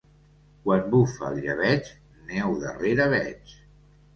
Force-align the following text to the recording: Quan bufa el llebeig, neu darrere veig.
Quan 0.63 0.87
bufa 0.95 1.27
el 1.33 1.37
llebeig, 1.43 1.91
neu 2.33 2.59
darrere 2.65 3.09
veig. 3.17 3.57